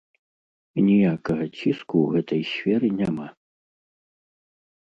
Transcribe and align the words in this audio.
І 0.77 0.85
ніякага 0.87 1.45
ціску 1.57 1.95
ў 2.05 2.15
гэтай 2.15 2.41
сферы 2.53 2.87
няма. 3.03 3.27